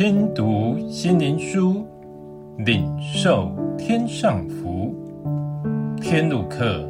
[0.00, 1.84] 听读心灵书，
[2.56, 4.94] 领受天上福。
[6.00, 6.88] 天路客，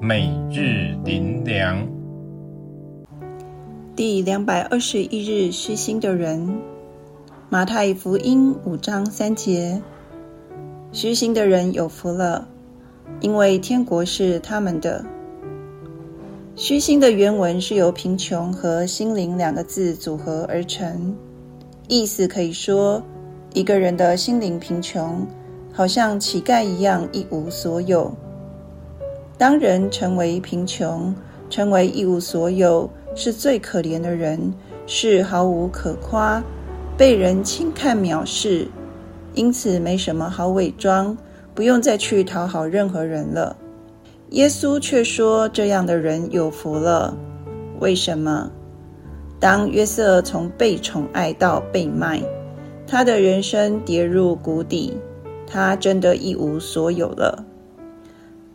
[0.00, 1.86] 每日灵粮。
[3.94, 6.50] 第两百二十一日，虚心的人。
[7.50, 9.82] 马太福音五章三节：
[10.92, 12.48] 虚心的人有福了，
[13.20, 15.04] 因为天国是他们的。
[16.56, 21.14] 虚心的原文是由贫穷和心灵两个字组合而成，
[21.90, 23.02] 意思可以说，
[23.52, 25.26] 一个人的心灵贫穷，
[25.72, 28.14] 好像乞丐一样一无所有。
[29.36, 31.12] 当人成为贫穷，
[31.48, 34.54] 成为一无所有，是最可怜的人，
[34.86, 36.40] 是毫无可夸，
[36.96, 38.68] 被人轻看藐视，
[39.34, 41.18] 因此没什么好伪装，
[41.56, 43.56] 不用再去讨好任何人了。
[44.28, 47.12] 耶稣却说：“这样的人有福了。
[47.80, 48.48] 为什么？
[49.40, 52.22] 当约瑟从被宠爱到被卖，
[52.86, 54.92] 他的人生跌入谷底，
[55.46, 57.42] 他真的一无所有了。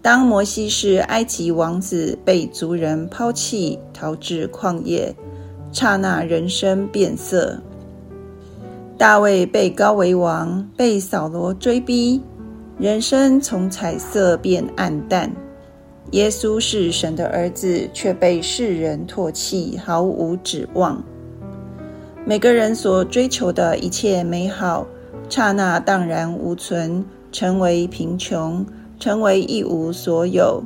[0.04, 5.16] 当摩西是埃及王子，被族人抛弃，逃至旷野，
[5.72, 7.60] 刹那人生变色。
[8.96, 12.22] 大卫被高为王，被扫罗追逼，
[12.78, 15.32] 人生从彩色变暗淡。”
[16.12, 21.04] 耶稣是神的儿子，却被世人唾弃，毫无指望。
[22.24, 24.88] 每个人所追求的一切美好，
[25.30, 28.66] 刹那荡然无存，成为贫穷，
[29.00, 30.64] 成为一无所有。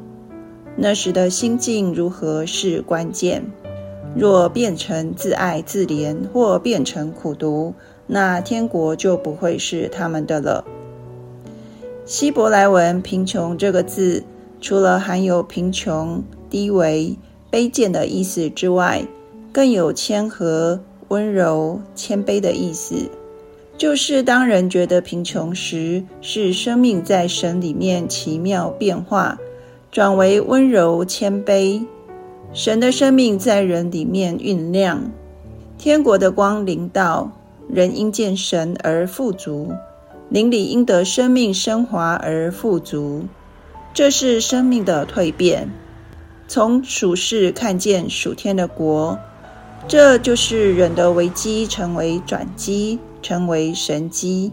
[0.75, 3.43] 那时的心境如何是关键。
[4.15, 7.73] 若变成自爱自怜，或变成苦毒，
[8.07, 10.65] 那天国就不会是他们的了。
[12.05, 14.23] 希伯来文“贫穷”这个字。
[14.61, 17.15] 除了含有贫穷、低微、
[17.51, 19.05] 卑贱的意思之外，
[19.51, 23.09] 更有谦和、温柔、谦卑的意思。
[23.77, 29.39] 就是当人觉得贫穷时，是生命在神里面奇妙变化，
[29.89, 31.81] 转为温柔谦卑。
[32.51, 35.01] 神的生命在人里面酝酿，
[35.77, 37.31] 天国的光临到，
[37.69, 39.71] 人因见神而富足，
[40.29, 43.23] 邻里因得生命升华而富足。
[43.93, 45.69] 这是生命的蜕变，
[46.47, 49.17] 从属世看见属天的国，
[49.87, 54.51] 这就是人的危机成为转机，成为神机。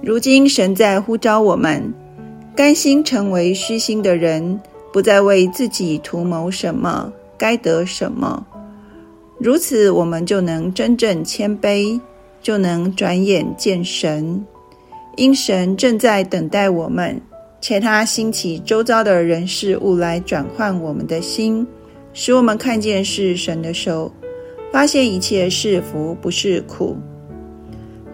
[0.00, 1.92] 如今神在呼召我们，
[2.56, 4.60] 甘心成为虚心的人，
[4.92, 8.44] 不再为自己图谋什么，该得什么。
[9.38, 12.00] 如此，我们就能真正谦卑，
[12.42, 14.44] 就能转眼见神，
[15.16, 17.20] 因神正在等待我们。
[17.60, 21.66] 且他兴起周遭的人事物来转换我们的心，
[22.12, 24.12] 使我们看见是神的手，
[24.72, 26.96] 发现一切是福，不是苦。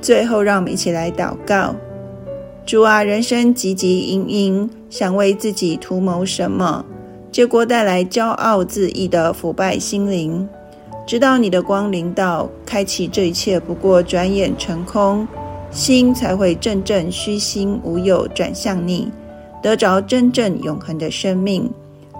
[0.00, 1.74] 最后，让我们一起来祷告：
[2.66, 6.84] 主啊，人生汲汲营营，想为自己图谋什么，
[7.30, 10.48] 结果带来骄傲自义的腐败心灵。
[11.06, 15.28] 直到你的光临到，开启这一切，不过转眼成空，
[15.70, 19.12] 心才会真正虚心无有，转向你。
[19.64, 21.72] 得着真正永恒的生命，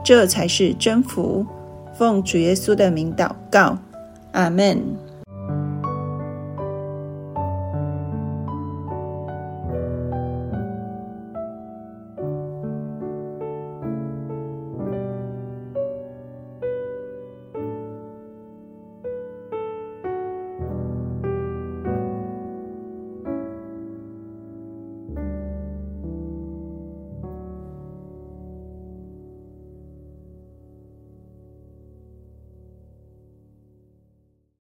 [0.03, 1.44] 这才是真福。
[1.93, 3.77] 奉主耶稣的名祷告，
[4.32, 4.82] 阿门。